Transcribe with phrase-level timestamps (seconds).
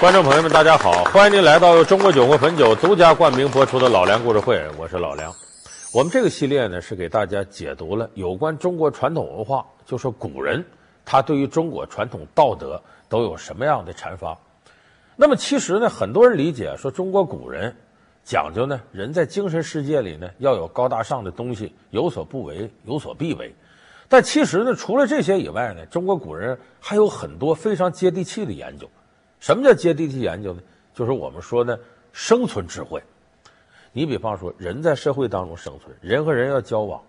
[0.00, 1.04] 观众朋友们，大家好！
[1.12, 5.30] 欢迎您来到中国酒国汾酒独家冠名播出的《老梁故事会》，我是老梁。
[5.92, 10.64] 我们这个系列呢，是给大家解读了有关中国传统文化，就是古人
[11.04, 14.34] 他对于中国传统道德都有什么样的阐发。
[15.16, 17.76] 那么其实呢，很多人理解说中国古人
[18.24, 23.54] 讲究呢，人在精神世界里呢要有高大上的东西，有所不为，有所必为。
[24.08, 28.88] 但其实呢，除了这些以外呢，中国古人还有很多非常接地气的研究。
[29.40, 30.60] 什么叫接地气研究呢？
[30.94, 31.80] 就是我们说的
[32.12, 33.02] 生存智慧。
[33.92, 37.02] 你比方说，人在社会当中生存，人和人要交往，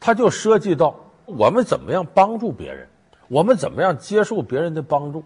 [0.00, 2.88] 它就涉及到我们怎么样帮助别人，
[3.28, 5.22] 我们怎么样接受别人的帮助。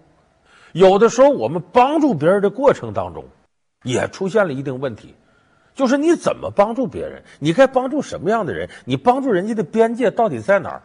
[0.73, 3.25] 有的时候，我们帮助别人的过程当中，
[3.85, 5.15] 也出现了一定问题，
[5.75, 10.83] 就是你怎么帮助别人，你该帮助什么样的人，你帮助人家的边界到底在哪儿？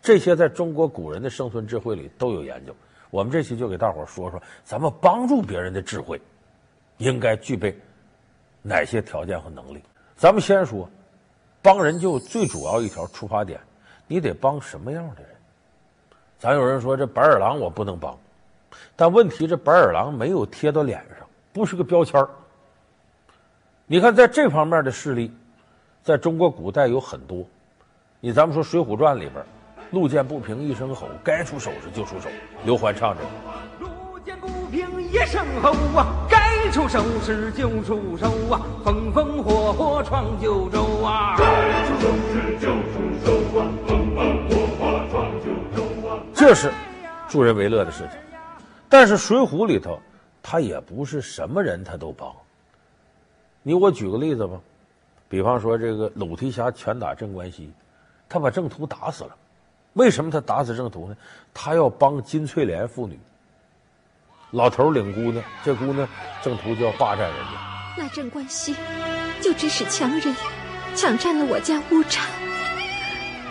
[0.00, 2.74] 这些在中国古人的生存智慧里都有研究。
[3.10, 6.20] 我们这期就给大伙说说，咱们帮助别人的智慧，
[6.98, 7.74] 应该具备
[8.62, 9.82] 哪些条件和能力？
[10.16, 10.88] 咱们先说，
[11.62, 13.58] 帮人就最主要一条出发点，
[14.06, 15.30] 你得帮什么样的人？
[16.38, 18.16] 咱有人说这白眼狼我不能帮，
[18.94, 22.24] 但问题这白眼狼没有贴到脸上，不是个标签。
[23.86, 25.32] 你看在这方面的事例，
[26.02, 27.44] 在中国古代有很多。
[28.20, 29.42] 你咱们说《水浒传》里边。
[29.90, 32.28] 路见不平一声吼，该出手时就出手。
[32.64, 33.22] 刘欢唱着
[33.80, 41.36] ：“路见不平一声吼啊，该出手时就出手啊，风风火火闯九州啊。
[41.38, 46.70] 该出手时就出手啊，风风火火闯九州啊。”这是
[47.26, 48.18] 助人为乐的事情，
[48.90, 49.98] 但是《水浒》里头，
[50.42, 52.30] 他也不是什么人他都帮。
[53.62, 54.60] 你我举个例子吧，
[55.30, 57.72] 比方说这个鲁提辖拳打镇关西，
[58.28, 59.34] 他把郑屠打死了。
[59.98, 61.16] 为什么他打死郑屠呢？
[61.52, 63.18] 他要帮金翠莲妇女。
[64.52, 66.08] 老头领姑娘，这姑娘
[66.40, 67.94] 郑屠就要霸占人家。
[67.98, 68.76] 那镇关西
[69.40, 70.36] 就指使强人
[70.94, 72.24] 抢占了我家屋产，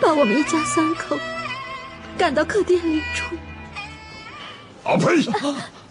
[0.00, 1.18] 把我们一家三口
[2.16, 3.36] 赶到客店里住。
[4.84, 5.30] 啊呸！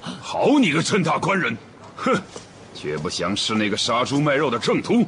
[0.02, 1.56] 好你个陈大官人，
[1.96, 2.20] 哼，
[2.74, 5.06] 绝不想是那个杀猪卖肉的郑屠。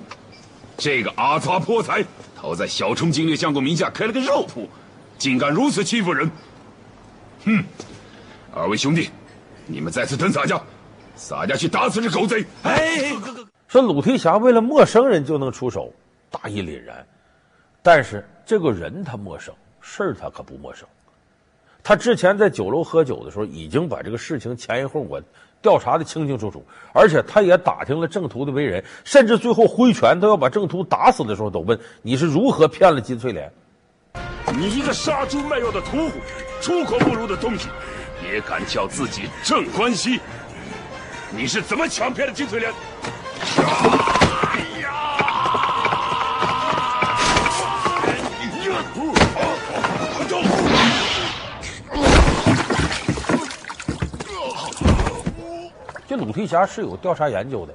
[0.78, 2.06] 这个阿杂破财，
[2.40, 4.70] 逃在小冲经略相公名下开了个肉铺。
[5.19, 6.31] 竟敢如此欺负人！
[7.46, 7.63] 哼！
[8.56, 9.09] 二位兄弟，
[9.68, 10.59] 你们在此等洒家，
[11.16, 12.44] 洒家去打死这狗贼！
[12.63, 15.94] 哎，哥哥，说鲁提辖为了陌生人就能出手，
[16.31, 17.06] 大义凛然。
[17.84, 20.88] 但是这个人他陌生，事儿他可不陌生。
[21.84, 25.22] 他之前在酒楼喝酒的时候，已经把这个事情前因后果
[25.62, 26.63] 调查的清清楚楚，
[26.94, 33.52] 而且他也打听了郑屠的为人，甚至最后挥拳都要把郑屠打死的时候，都问你是如何骗了金翠莲。
[34.58, 36.20] 你一个杀猪卖肉的屠户，
[36.62, 37.70] 出口不如的东西，
[38.24, 40.20] 也敢叫自己镇关西？
[41.32, 42.74] 你是怎么抢骗的金翠莲？
[43.58, 44.90] 哎呀！
[56.08, 57.74] 这鲁提辖是有调查研究的，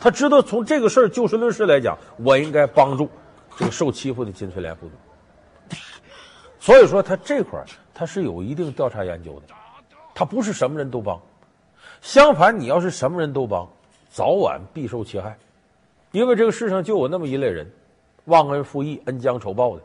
[0.00, 3.08] 他知道从这个事儿就事论事来讲，我应该帮助
[3.56, 4.92] 这个受欺负的金翠莲妇女。
[6.66, 9.54] 所以说，他这块他是有一定调查研究的，
[10.12, 11.16] 他不是什么人都帮。
[12.02, 13.68] 相反，你要是什么人都帮，
[14.10, 15.38] 早晚必受其害，
[16.10, 17.70] 因为这个世上就有那么一类人，
[18.24, 19.82] 忘恩负义、恩将仇报的。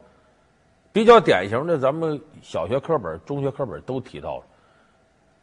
[0.91, 4.43] 比较典型的，咱们小学课本、中学课本都提到了，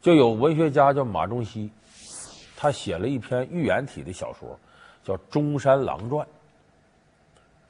[0.01, 1.71] 就有文学家叫马中西，
[2.57, 4.59] 他写了一篇寓言体的小说，
[5.05, 6.27] 叫《中山狼传》。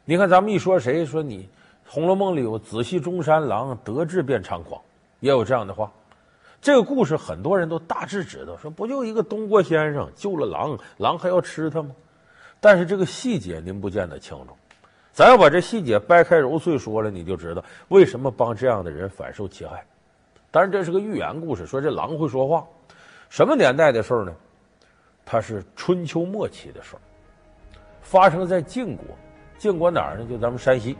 [0.06, 1.44] 你看，咱们一说谁，说你。
[1.92, 4.80] 《红楼梦》里有“子系中山狼，得志便猖狂”，
[5.22, 5.92] 也有这样的话。
[6.62, 11.90] 这个故事很多人都大致知道，说不就一个东郭先生救了狼，狼还要吃他吗？
[12.60, 14.56] 但是这个细节您不见得清楚。
[15.12, 19.84] 咱要把这细节掰开揉碎说了，你就知道为什么帮这样的人反受其害。
[20.52, 22.63] 当然，这是个寓言故事，说这狼会说话。
[23.30, 24.34] 什么年代的事儿呢？
[25.25, 27.02] 它是春秋末期的事儿，
[28.04, 29.06] 发生在晋国。
[29.58, 30.28] 晋国哪儿呢？
[30.30, 30.96] 就咱们山西。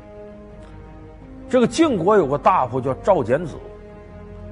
[1.50, 3.56] 这个晋国有个大夫叫赵简子，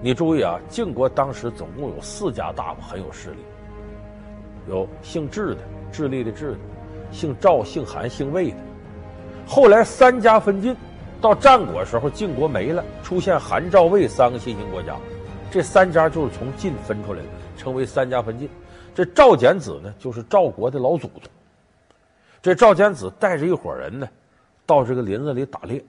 [0.01, 3.37] 你注意啊，晋国当时总共有四家大夫很有势力，
[4.67, 5.57] 有姓智的，
[5.91, 6.57] 智力的智的，
[7.11, 8.57] 姓赵、姓韩、姓魏的。
[9.45, 10.75] 后来三家分晋，
[11.21, 14.95] 到战国时候，晋国没了，出现韩、赵、魏三个新兴国家，
[15.51, 18.49] 这三家就是从晋分出来的，称为三家分晋。
[18.95, 21.21] 这赵简子呢，就是赵国的老祖宗。
[22.41, 24.09] 这赵简子带着一伙人呢，
[24.65, 25.79] 到这个林子里打猎。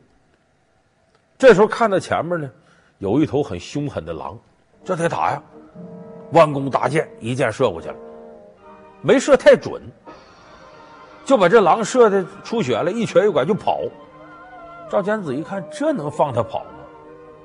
[1.38, 2.50] 这时候看到前面呢，
[2.98, 4.36] 有一头很凶狠的狼，
[4.84, 5.40] 这得打呀！
[6.32, 7.96] 弯弓搭箭，一箭射过去了，
[9.02, 9.80] 没射太准，
[11.24, 13.82] 就把这狼射的出血了，一瘸一拐就跑。
[14.90, 16.70] 赵简子一看，这能放他跑吗？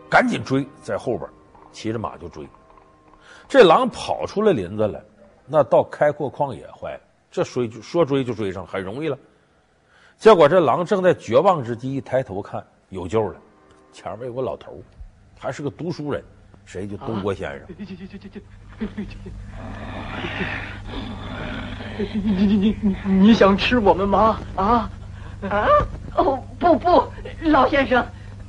[0.10, 1.30] 赶紧追，在后边
[1.72, 2.48] 骑着马就追。
[3.48, 5.00] 这狼跑出了林子来，
[5.46, 9.16] 那到开阔旷野坏了，这追说追就追上，很容易了。
[10.18, 13.36] 结果这狼正在绝望之际，一抬头看，有救了，
[13.94, 14.82] 前面有个老头，
[15.40, 16.22] 还是个读书人，
[16.66, 16.88] 谁？
[16.88, 17.62] 就东郭先生。
[22.00, 24.40] 你你你你你想吃我们吗？
[24.56, 24.90] 啊
[25.48, 25.68] 啊！
[26.16, 27.08] 哦不不，
[27.42, 28.04] 老先生，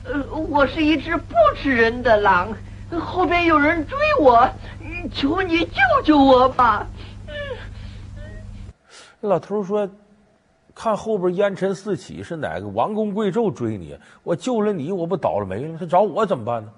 [0.05, 2.49] 呃，我是一只不吃人的狼，
[2.99, 4.49] 后边有人追我，
[5.12, 6.87] 求你救救我吧。
[9.20, 9.88] 老头说
[10.75, 13.97] ：“看后边烟尘四起，是哪个王公贵胄追你？
[14.23, 15.79] 我救了你，我不倒了霉了？
[15.79, 16.73] 他找我怎么办呢？”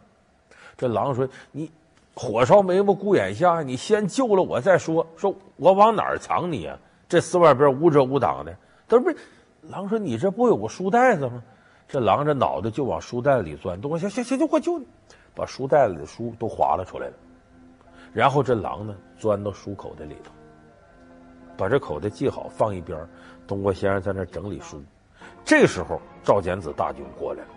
[0.76, 1.70] 这狼说：“你。”
[2.18, 5.06] 火烧眉毛顾眼下，你先救了我再说。
[5.18, 6.78] 说我往哪儿藏你啊？
[7.06, 8.56] 这四外边无遮无挡的，
[8.88, 9.16] 他不是？
[9.60, 11.42] 狼说：“你这不有个书袋子吗？”
[11.86, 13.78] 这狼这脑袋就往书袋里钻。
[13.78, 14.86] 东郭行行行，就我救你，
[15.34, 17.12] 把书袋里的书都划拉出来了。
[18.14, 20.30] 然后这狼呢，钻到书口袋里头，
[21.54, 22.98] 把这口袋系好放一边。
[23.46, 24.82] 东郭先生在那整理书。
[25.44, 27.48] 这时候，赵简子大军过来了。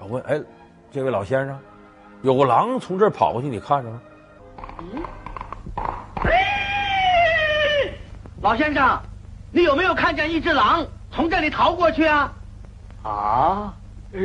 [0.00, 0.40] 我问：“哎，
[0.90, 1.58] 这位老先生？”
[2.22, 4.00] 有个狼从这儿跑过去，你看着吗？
[4.80, 5.02] 嗯，
[6.24, 7.92] 哎，
[8.42, 9.00] 老先生，
[9.52, 12.32] 你有没有看见一只狼从这里逃过去啊？
[13.02, 13.74] 啊？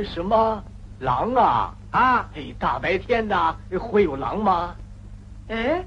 [0.06, 0.64] 什么
[1.00, 1.76] 狼啊？
[1.92, 2.30] 啊？
[2.36, 4.76] 哎，大白天的会有狼吗？
[5.50, 5.86] 哎，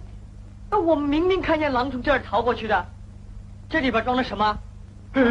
[0.70, 2.87] 那我们明明看见狼从这儿逃过去的，
[3.68, 4.58] 这里边装的什么？
[5.12, 5.22] 哎，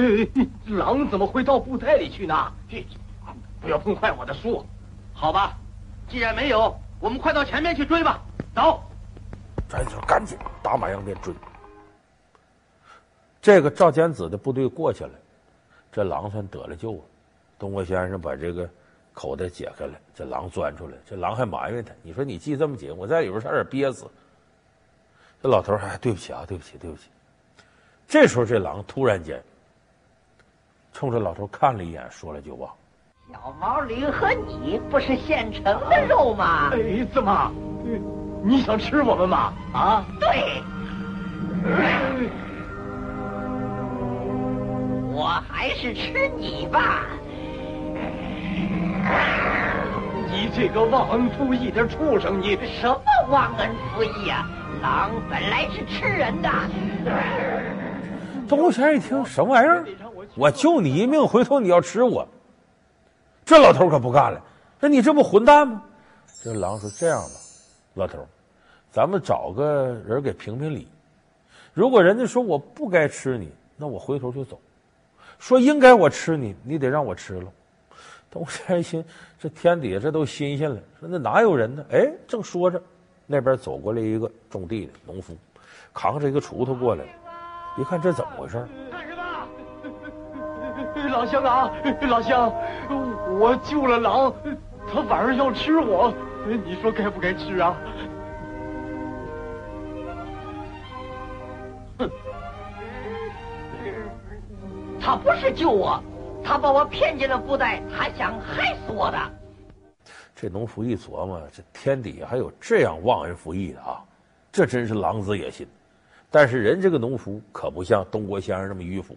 [0.65, 2.51] 狼怎么会到布袋里去呢？
[3.61, 4.65] 不要碰坏我的书，
[5.13, 5.57] 好吧。
[6.07, 8.21] 既然没有，我们快到前面去追吧。
[8.53, 8.83] 走，
[9.67, 11.33] 咱就赶紧打马扬鞭追。
[13.41, 15.11] 这个赵简子的部队过去了，
[15.91, 16.99] 这狼算得了救了。
[17.57, 18.69] 东郭先生把这个
[19.13, 24.09] 口袋解开了，这狼钻出来，这狼还埋怨他：“你说你系这么紧，我在里边差点憋死。”
[25.41, 27.09] 这老头还、哎、对不起啊，对不起，对不起。
[28.07, 29.41] 这时候这狼突然间
[30.93, 32.73] 冲着老头看了一眼，说了句话。
[33.31, 36.69] 小毛驴和你不是现成的肉吗？
[36.73, 37.51] 哎，怎么？
[38.43, 39.53] 你想吃我们吗？
[39.73, 40.05] 啊？
[40.19, 40.61] 对。
[45.11, 47.05] 我还是吃你吧。
[50.29, 52.39] 你这个忘恩负义的畜生！
[52.39, 54.47] 你什么忘恩负义啊？
[54.81, 56.49] 狼本来是吃人的。
[58.47, 59.85] 东郭先生一听，什么玩意儿？
[60.35, 62.27] 我救你一命，回头你要吃我。
[63.43, 64.41] 这老头可不干了，
[64.79, 65.83] 那你这不混蛋吗？
[66.43, 67.35] 这狼说：“这样吧，
[67.95, 68.25] 老头，
[68.91, 70.87] 咱们找个人给评评理。
[71.73, 74.55] 如果人家说我不该吃你，那我回头就走；
[75.39, 77.51] 说应该我吃你，你得让我吃了。”
[78.29, 79.05] 东郭先生一听，
[79.39, 81.85] 这天底下这都新鲜了，说那哪有人呢？
[81.91, 82.81] 哎，正说着，
[83.25, 85.35] 那边走过来一个种地的农夫，
[85.93, 87.11] 扛着一个锄头过来了，
[87.77, 88.65] 一看这怎么回事？
[88.91, 89.47] 干什么
[91.09, 91.71] 老乡啊，
[92.07, 92.53] 老乡，
[93.39, 94.33] 我救了狼，
[94.91, 96.13] 他反而要吃我，
[96.45, 97.75] 你说该不该吃啊？
[101.97, 102.09] 哼，
[104.99, 106.01] 他不是救我，
[106.43, 109.17] 他把我骗进了布袋，他想害死我的。
[110.33, 114.03] 这农夫一琢磨，这天底下还有这样忘恩负义的啊，
[114.51, 115.67] 这真是狼子野心。
[116.35, 119.15] 但是人这个农夫可不像东郭先生那么迂腐。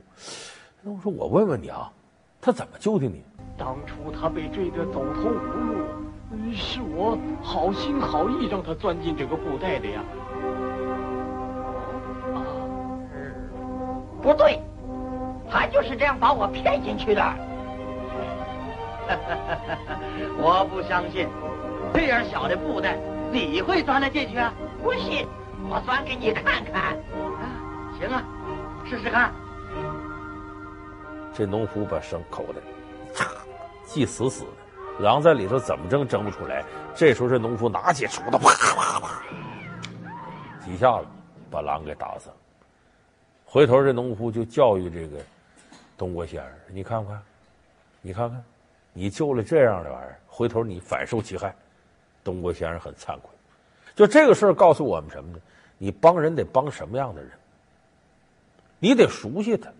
[0.80, 1.90] 那我说，我问问你啊，
[2.40, 3.20] 他怎么救的你？
[3.56, 5.82] 当初他被追得走投无路，
[6.54, 10.00] 是我好心好意让他钻进这个布袋的呀。
[12.36, 12.38] 啊，
[14.22, 14.62] 不对，
[15.50, 17.34] 他就是这样把我骗进去的。
[20.38, 21.26] 我不相信，
[21.92, 22.96] 这样小的布袋
[23.32, 24.54] 你会钻得进去啊？
[24.84, 25.26] 不信，
[25.70, 26.96] 我钻给你看看。
[26.96, 28.24] 啊，行啊，
[28.88, 29.32] 试试看。
[31.34, 32.60] 这农夫把绳口袋，
[33.14, 33.26] 嚓，
[33.86, 36.64] 系死死的，狼在里头怎么挣挣不出来。
[36.94, 39.22] 这时候这农夫拿起锄头，啪啪啪，
[40.64, 41.06] 几下子
[41.50, 42.34] 把狼给打死了。
[43.44, 45.18] 回头这农夫就教育这个
[45.96, 47.22] 东郭先生：“你看看，
[48.02, 48.42] 你看看，
[48.92, 51.54] 你救了这样的玩意儿，回头你反受其害。”
[52.24, 53.30] 东郭先生很惭愧。
[53.94, 55.38] 就这个事儿告诉我们什么呢？
[55.78, 57.30] 你帮人得帮什么样的人？
[58.80, 59.70] 你得熟悉他。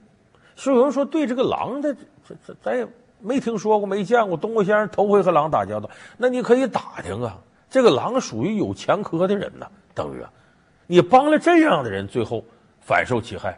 [0.57, 1.95] 是有人说对这个狼的，
[2.27, 2.87] 这这咱也
[3.21, 4.37] 没听说过，没见过。
[4.37, 7.39] 东郭先生头回和狼打交道，那你可以打听啊，
[7.71, 10.33] 这个狼属于有前科的人呐，等于啊，
[10.89, 12.43] 你帮了这样的人，最后
[12.81, 13.57] 反受其害。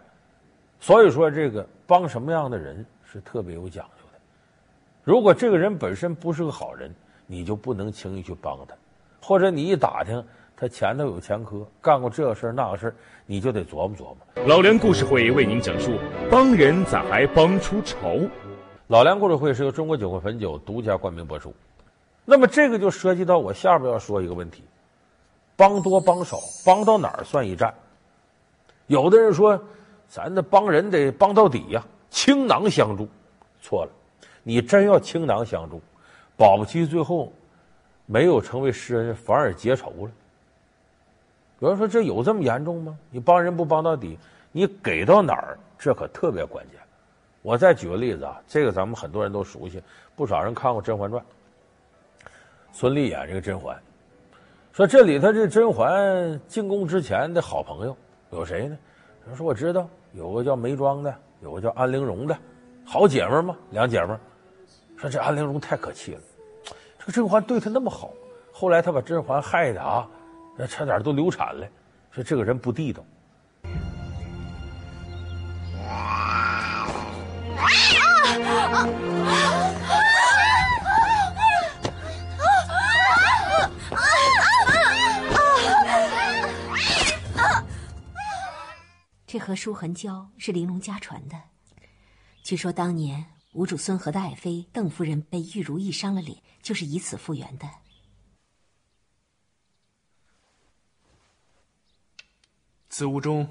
[0.79, 4.19] 所以说，这个帮什么样的人是特别有讲究的。
[5.05, 6.95] 如果这个人本身不是个好人，
[7.27, 8.75] 你就不能轻易去帮他，
[9.23, 10.23] 或者你一打听
[10.61, 14.17] 他前头有前科，干过这个事儿那个事儿，你就得琢磨琢磨。
[14.47, 15.99] 老梁故事会为您讲述：
[16.31, 18.29] 帮人咋还帮出仇？
[18.89, 21.55] 老梁故事会是由中国酒会汾酒独家冠名播出。
[22.27, 24.63] 那么这个就涉及到我下边要说一个问题：
[25.57, 27.73] 帮多帮少，帮到哪儿算一战？
[28.87, 29.59] 有的人说。
[30.13, 33.07] 咱这帮人得帮到底呀，倾囊相助。
[33.63, 33.91] 错了，
[34.43, 35.81] 你真要倾囊相助，
[36.37, 37.33] 保不齐最后
[38.07, 40.11] 没有成为诗人，反而结仇了。
[41.61, 42.99] 有人说这有这么严重吗？
[43.11, 44.19] 你帮人不帮到底，
[44.51, 46.81] 你给到哪儿，这可特别关键。
[47.43, 49.83] 我再举个例子啊，这个咱们很多人都熟悉，
[50.17, 51.23] 不少人看过《甄嬛传》，
[52.73, 53.79] 孙俪演这个甄嬛，
[54.73, 57.97] 说这里头这甄嬛进宫之前的好朋友
[58.31, 58.77] 有谁呢？
[59.23, 59.89] 有人说我知道。
[60.13, 62.37] 有个叫眉庄的，有个叫安陵容的，
[62.85, 64.13] 好姐妹吗，两姐妹。
[64.97, 66.21] 说这安陵容太可气了，
[66.99, 68.11] 这个甄嬛对她那么好，
[68.53, 70.09] 后来她把甄嬛害的啊，
[70.61, 71.67] 那差点都流产了。
[72.11, 73.03] 说这个人不地道。
[75.89, 76.87] 啊啊
[89.27, 91.41] 这盒舒痕胶是玲珑家传的，
[92.43, 93.25] 据说当年
[93.55, 97.67] 吴主孙和的爱妃邓夫人被玉如意伤了脸，就是以此复原的。
[103.01, 103.49] 此物中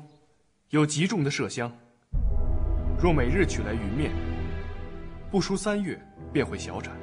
[0.70, 1.76] 有极重的麝香，
[3.02, 4.12] 若每日取来云面，
[5.32, 6.00] 不出三月
[6.32, 6.96] 便会小产。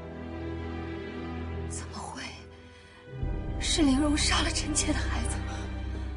[1.69, 2.23] 怎么会？
[3.59, 5.37] 是玲珑杀了臣妾的孩子？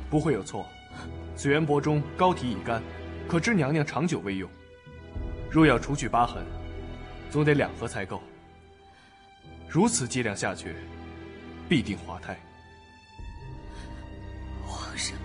[0.07, 0.67] 不会有错。
[1.35, 2.79] 此缘帛中膏体已干，
[3.27, 4.47] 可知娘娘长久未用。
[5.49, 6.45] 若要除去疤痕，
[7.31, 8.21] 总得两盒才够。
[9.67, 10.75] 如此剂量下去，
[11.67, 12.37] 必定滑胎。
[14.63, 15.17] 皇上，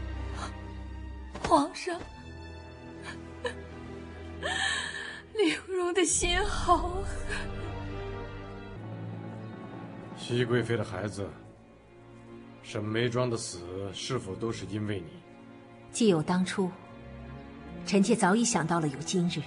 [1.54, 1.96] 皇上，
[5.34, 7.06] 玲珑的心好狠。
[10.16, 11.24] 熹贵妃的孩子，
[12.64, 13.60] 沈眉庄的死
[13.92, 15.06] 是否都是因为你？
[15.92, 16.68] 既有当初，
[17.86, 19.40] 臣妾早已想到了有今日。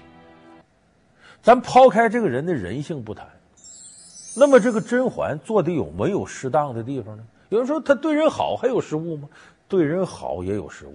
[1.41, 3.27] 咱抛开这个人的人性不谈，
[4.33, 7.23] 那么这个甄嬛做的有没有适当的地方呢？
[7.49, 9.27] 有人说她对人好还有失误吗？
[9.67, 10.93] 对人好也有失误。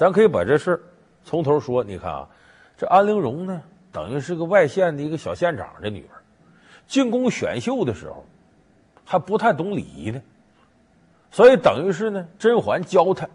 [0.00, 0.80] 咱可以把这事儿
[1.24, 1.84] 从头说。
[1.84, 2.26] 你看啊，
[2.78, 3.60] 这安陵容呢，
[3.92, 6.16] 等于是个外县的一个小县长的女儿，
[6.86, 8.24] 进宫选秀的时候
[9.04, 10.22] 还不太懂礼仪呢，
[11.30, 13.28] 所以等于是呢，甄嬛教她。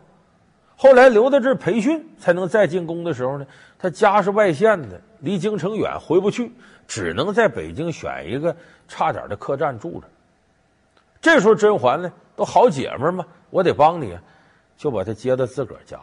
[0.75, 3.45] 后来留在这儿培训，才能再进宫的时候呢，
[3.77, 6.51] 他家是外县的，离京城远，回不去，
[6.87, 8.57] 只能在北京选一个
[8.87, 10.07] 差点的客栈住着。
[11.21, 14.17] 这时候甄嬛呢，都好姐妹嘛，我得帮你，
[14.75, 15.99] 就把她接到自个儿家，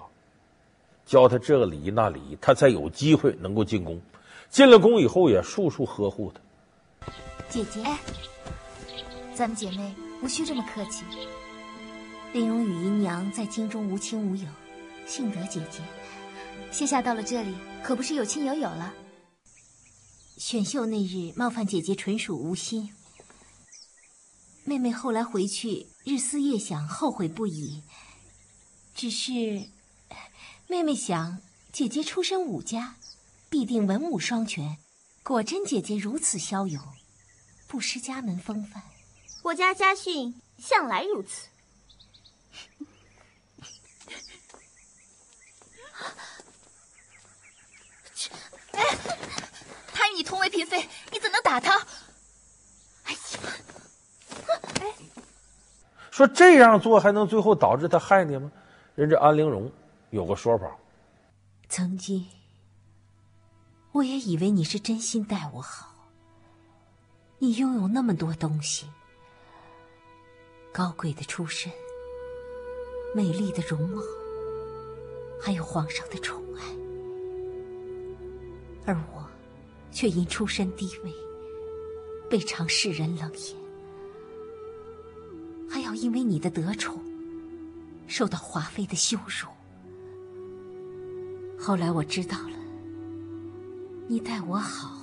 [1.12, 4.00] 教他这个礼仪那礼仪，他才有机会能够进宫。
[4.48, 7.12] 进了宫以后，也处处呵护他。
[7.50, 7.98] 姐姐，哎，
[9.34, 11.04] 咱们姐妹无需这么客气。
[12.32, 14.46] 玲珑与姨娘在京中无亲无友。
[15.04, 15.80] 幸得姐姐，
[16.70, 17.54] 现下到了这里，
[17.84, 18.94] 可不是有亲有友了。
[20.38, 22.90] 选秀那日冒犯姐姐，纯属无心。
[24.64, 27.82] 妹妹后来回去，日思夜想，后悔不已。
[28.94, 29.68] 只是，
[30.72, 31.36] 妹妹想，
[31.70, 32.94] 姐姐出身武家，
[33.50, 34.78] 必定文武双全。
[35.22, 36.82] 果真姐姐如此骁勇，
[37.68, 38.82] 不失家门风范。
[39.42, 41.48] 我家家训向来如此。
[48.72, 48.82] 哎，
[49.92, 51.86] 他与你同为嫔妃，你怎能打他？
[53.04, 53.18] 哎呀，
[54.80, 54.86] 哎，
[56.10, 58.50] 说这样做还能最后导致他害你吗？
[58.94, 59.70] 人这安陵容
[60.12, 60.78] 有个说法。
[61.70, 62.26] 曾经，
[63.92, 65.88] 我也以为你是真心待我好。
[67.38, 68.86] 你拥有那么多东西，
[70.70, 71.72] 高贵的出身，
[73.14, 74.02] 美丽的容貌，
[75.40, 76.62] 还有皇上的宠爱。
[78.84, 79.26] 而我，
[79.90, 81.12] 却因出身低微，
[82.28, 83.56] 被常世人冷眼，
[85.70, 87.02] 还要因为你的得宠，
[88.06, 89.48] 受到华妃的羞辱。
[91.64, 92.56] 后来我知道了，
[94.08, 94.98] 你待我好，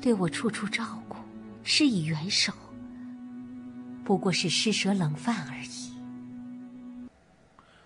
[0.00, 1.16] 对我处处照顾，
[1.62, 2.50] 施以援手，
[4.06, 5.92] 不过是施舍冷饭而已。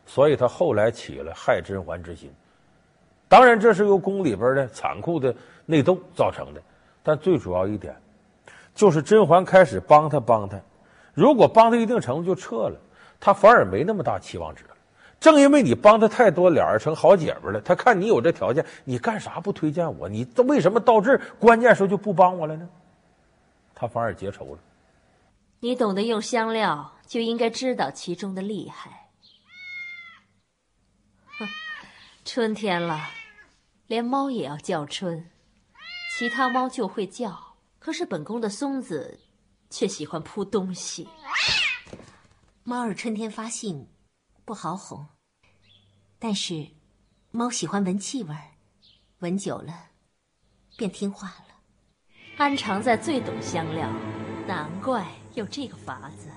[0.07, 2.31] 所以他后来起了害甄嬛之心。
[3.29, 5.35] 当然，这是由宫里边的残酷的
[5.67, 6.63] 内斗造成的。
[7.03, 7.93] 但最主要一点，
[8.73, 10.57] 就是甄嬛开始帮他帮他，
[11.13, 12.79] 如果帮到一定程度就撤了，
[13.19, 14.77] 他反而没那么大期望值了。
[15.23, 17.61] 正因为你帮他太多，俩人成好姐们了。
[17.61, 20.09] 他看你有这条件，你干啥不推荐我？
[20.09, 22.69] 你为什么到这关键时候就不帮我了呢？
[23.73, 24.59] 他反而结仇了。
[25.61, 29.11] 你懂得用香料，就应该知道其中的厉害。
[31.39, 31.47] 哼，
[32.25, 32.99] 春天了，
[33.87, 35.31] 连猫也要叫春。
[36.19, 39.21] 其他猫就会叫，可是本宫的松子
[39.71, 41.09] 却喜欢扑东西。
[42.65, 43.87] 猫儿春天发性，
[44.45, 45.07] 不好哄，
[46.19, 46.73] 但是
[47.31, 48.37] 猫喜欢闻气味，
[49.21, 49.91] 闻久了
[50.77, 51.45] 便听话了。
[52.39, 53.89] 安常在最懂香料，
[54.49, 56.29] 难怪有这个法子。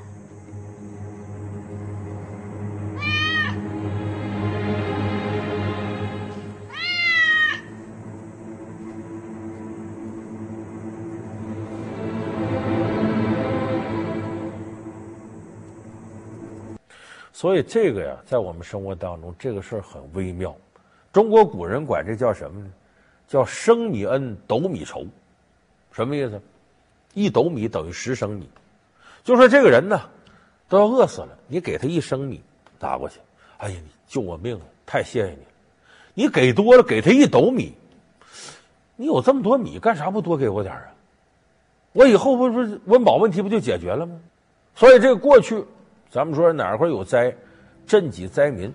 [17.36, 20.56] 所以这个呀，在我们生活当中，这个事儿很微妙。
[21.12, 22.72] 中国古人管这叫什么呢？
[23.28, 25.06] 叫升米恩，斗米仇。
[25.92, 26.42] 什么意思？
[27.14, 28.50] 一斗米等于十升米。
[29.26, 30.00] 就说这个人呢，
[30.70, 32.42] 都要饿死了，你给他一升米
[32.80, 33.20] 拿过去，
[33.58, 35.50] 哎呀，你救我命了，太谢谢你了。
[36.14, 37.74] 你给多了，给他一斗米，
[38.96, 40.88] 你有这么多米，干啥不多给我点啊？
[41.92, 44.22] 我以后不是温饱问题不就解决了吗？
[44.74, 45.66] 所以这个过去。
[46.16, 47.36] 咱们说哪块有灾，
[47.86, 48.72] 赈济灾民，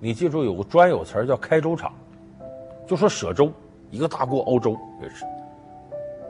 [0.00, 1.92] 你记住有个专有词叫开粥厂，
[2.86, 3.52] 就说舍粥，
[3.90, 5.26] 一个大锅熬粥也是。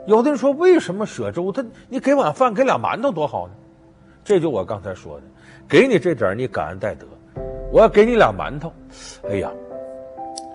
[0.05, 1.49] 有的人说为什么舍粥？
[1.49, 3.53] 他你给碗饭，给俩馒头多好呢？
[4.21, 5.23] 这就我刚才说的，
[5.65, 7.07] 给你这点你感恩戴德，
[7.71, 8.69] 我要给你俩馒头，
[9.29, 9.49] 哎呀，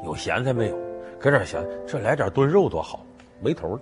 [0.04, 0.76] 有咸菜没有？
[1.18, 3.00] 给点咸，这来点炖肉多好，
[3.40, 3.80] 没头了。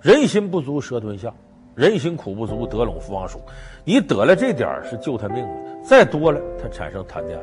[0.00, 1.34] 人心不足蛇吞象。
[1.74, 3.40] 人心苦不足，得陇复王叔。
[3.84, 7.38] 你得了这点儿是救他命的，再多了他产生贪念。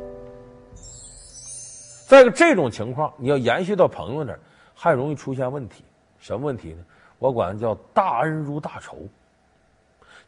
[2.08, 4.40] 再一个这种情况，你要延续到朋友那儿，
[4.74, 5.84] 还容易出现问题。
[6.20, 6.84] 什么问题呢？
[7.20, 8.98] 我管叫大恩如大仇，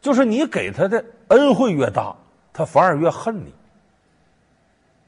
[0.00, 2.14] 就是你给他的恩惠越大，
[2.52, 3.54] 他反而越恨你。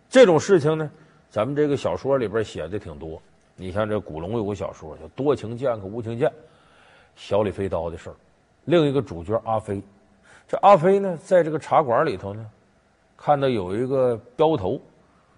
[0.09, 0.91] 这种事情呢，
[1.29, 3.21] 咱们这个小说里边写的挺多。
[3.57, 6.29] 你像这古龙有个小说叫《多情剑客无情剑》，
[7.17, 8.17] 小李飞刀的事儿。
[8.67, 9.83] 另一个主角阿飞，
[10.47, 12.47] 这阿飞呢，在这个茶馆里头呢，
[13.17, 14.81] 看到有一个镖头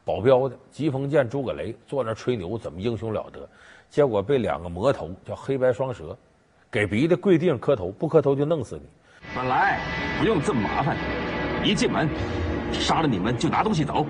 [0.04, 3.48] 保镖的疾风剑诸葛雷坐那吹牛，怎么英雄了得？
[3.88, 6.16] 结果被两个魔头叫黑白双蛇
[6.70, 8.82] 给逼得跪地上磕头，不磕头就弄死你。
[9.34, 9.80] 本来
[10.18, 10.96] 不用这么麻烦，
[11.64, 12.08] 一进门
[12.72, 14.04] 杀了你们就拿东西走，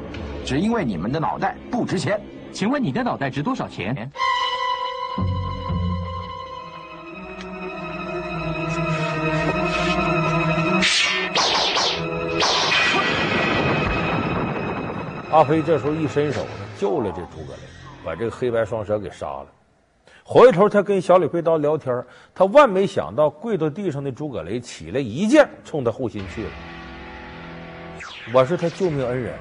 [0.45, 2.21] 只因为你们的脑袋不值钱。
[2.51, 4.11] 请问你的脑袋值多少钱？
[15.35, 17.61] 阿飞这时候一伸手呢，救了这诸葛雷，
[18.05, 19.47] 把这个黑白双蛇给杀了。
[20.23, 26.51] 回头他跟小李飞刀聊天，他万没想到跪到地上的诸葛雷起来一剑冲他护心去了。
[28.33, 29.37] 我是他救命恩人，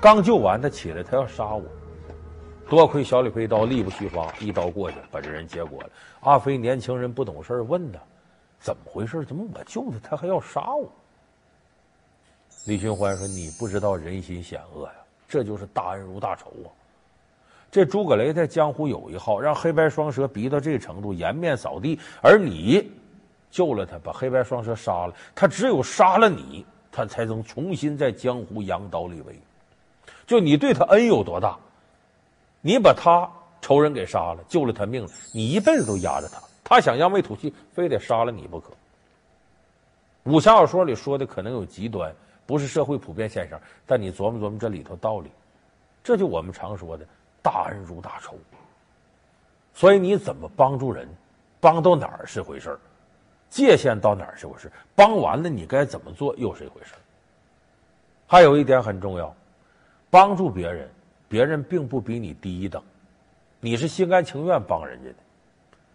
[0.00, 1.62] 刚救完他起来，他要杀我。
[2.66, 5.90] 多亏小李飞刀力不虚发，一刀过去把这人结果了。
[6.20, 8.00] 阿飞年轻人不懂事问他
[8.58, 9.22] 怎么回事？
[9.26, 10.90] 怎么我救他，他还要杀我？
[12.64, 14.92] 李寻欢说：“你不知道人心险恶呀。”
[15.32, 16.68] 这就是大恩如大仇啊！
[17.70, 22.92] 这诸葛雷在江湖有一号，让黑白双蛇逼到这程度，颜面扫地，而你
[23.50, 25.14] 救了他，把黑白双蛇杀了。
[25.34, 29.34] 他只有杀了你，他才能重新在江湖扬刀立威。
[30.26, 31.56] 就你对他恩有多大，
[32.60, 33.26] 你把他
[33.62, 36.42] 仇人给杀了，救了他命了，你一辈子都压着他。
[36.62, 38.70] 他想扬眉吐气，非得杀了你不可。
[40.24, 42.14] 武侠小说里说的可能有极端。
[42.46, 45.30] 不是社会普遍现象，但你琢磨琢磨这里头道理，
[46.02, 47.06] 这就我们常说的
[47.42, 48.36] “大恩如大仇”。
[49.74, 51.08] 所以你怎么帮助人，
[51.60, 52.78] 帮到哪儿是回事儿，
[53.48, 57.00] 界限到哪儿是回事儿，帮完了你该怎么做又是一回事儿。
[58.26, 59.34] 还有一点很重要，
[60.10, 60.90] 帮助别人，
[61.28, 62.82] 别人并不比你低一等，
[63.60, 65.16] 你是心甘情愿帮人家的，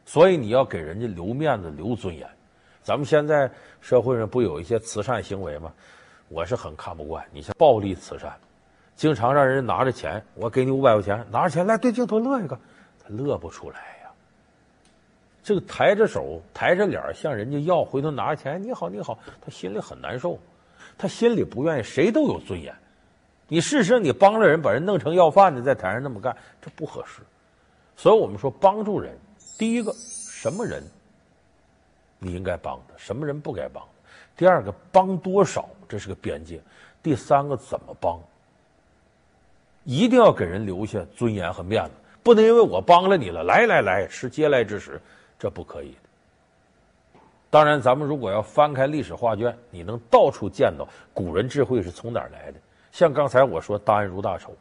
[0.06, 2.28] 所以你要给人家留面子、留尊严。
[2.82, 5.74] 咱们现在社会上不有一些慈善行为吗？
[6.30, 8.34] 我是很看不惯，你像暴力慈善，
[8.96, 12.60] 经常让人拿着钱，我给你五百块钱，拿着钱来对镜头乐一个，
[13.02, 14.12] 他乐不出来呀。
[15.42, 20.38] 这个抬着手、抬着脸向人家要，回头拿着钱，你好，你好，他心里很难受，
[20.98, 21.84] 他心里不愿意。
[21.84, 22.76] 谁都有尊严，
[23.48, 27.22] 你事实上你帮了人，把人弄成要饭的，在台上那么干，这不合适。
[27.96, 29.18] 所以我们说帮助人，
[29.58, 30.84] 第一个什么人
[32.20, 33.82] 你应该帮他，什么人不该帮。
[34.36, 36.62] 第二个帮多少，这是个边界。
[37.02, 38.20] 第三个怎么帮，
[39.84, 41.92] 一定要给人留下尊严和面子。
[42.24, 45.02] 不能因为我帮了你了，来来来，是嗟来之食，
[45.40, 47.20] 这不可以的。
[47.50, 52.60] 当然，咱们如果要翻开历史画卷，你能到处见到古人智慧是从哪儿来的。
[52.92, 54.54] 像刚才我说大恩如大仇，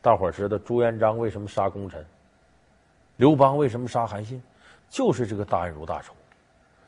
[0.00, 2.06] 大伙儿知道朱元璋为什么杀功臣，
[3.16, 4.40] 刘邦为什么杀韩信，
[4.88, 6.14] 就是这个大恩如大仇。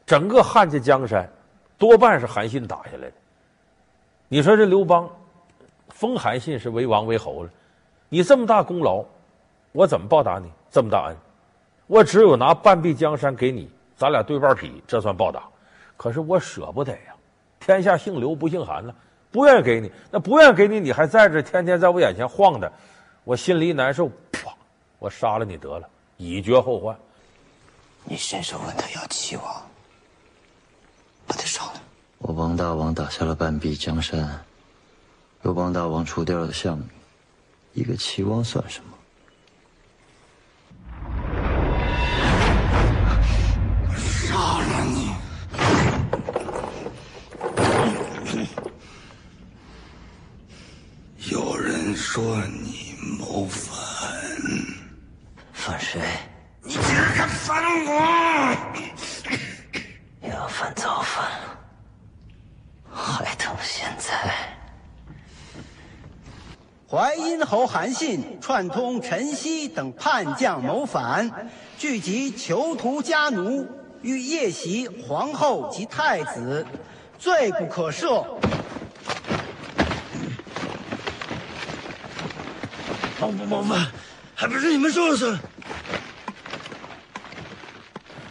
[0.06, 1.28] 整个汉家江山
[1.76, 3.12] 多半是韩信打下来的。
[4.32, 5.10] 你说这刘邦
[5.88, 7.50] 封韩信是为王为侯了，
[8.08, 9.04] 你这么大功劳。
[9.72, 11.16] 我怎么报答你这么大恩？
[11.88, 15.42] 我只有拿半壁江山给你，咱俩对半劈，这算报答。
[15.96, 17.14] 可是我舍不得呀，
[17.58, 18.94] 天下姓刘不姓韩了，
[19.32, 19.90] 不愿意给你。
[20.12, 22.72] 那不愿意给你，你还在这天天在我眼前晃的，
[23.24, 24.54] 我心里难受，啪，
[25.00, 25.88] 我杀了你得了，
[26.18, 26.96] 以绝后患。
[28.04, 29.44] 你伸手问他要齐王，
[32.40, 34.46] 王大王打下了半壁江山，
[35.42, 36.82] 又帮大王除掉了项羽，
[37.74, 38.96] 一个齐王算什么？
[68.00, 73.68] 信串通陈曦等叛将谋反，聚集囚徒家奴，
[74.00, 76.66] 欲夜袭皇后及太子，
[77.18, 78.24] 罪不可赦。
[83.20, 83.86] 谋不谋反，
[84.34, 85.38] 还不是你们说了算？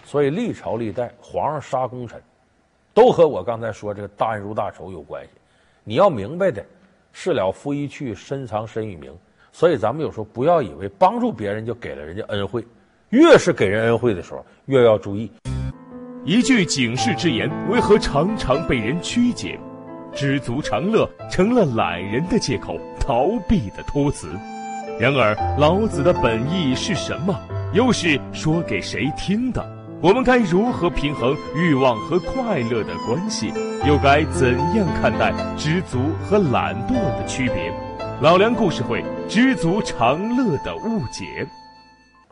[0.03, 2.19] 所以历朝历代皇上杀功臣，
[2.91, 5.29] 都和我刚才说这个大恩如大仇有关系。
[5.83, 6.65] 你要明白的，
[7.13, 9.15] 事了拂衣去，深藏身与名。
[9.51, 12.65] 所以咱们有时候不要以为帮助别人就给了人家恩惠，
[13.09, 15.31] 越是给人恩惠的时候，越要注意。
[16.25, 19.59] 一句警示之言，为何常常被人曲解？
[20.13, 24.27] 知足常乐成了懒人的借口，逃避的托词。
[24.99, 27.39] 然而，老子的本意是什么？
[27.73, 29.65] 又是说给谁听的？
[30.01, 33.53] 我们该如何平衡欲望和快乐的关系？
[33.85, 37.88] 又该怎样看待知足和懒惰的区别？
[38.21, 41.47] 老梁故事会，知足常乐的误解。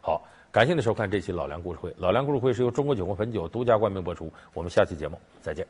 [0.01, 0.21] 好，
[0.51, 1.95] 感谢您收看这期老梁故事会。
[1.97, 4.29] 老梁故事会是由中国酒红汾酒独家冠名播出。
[4.53, 5.65] 我们下期节目再见。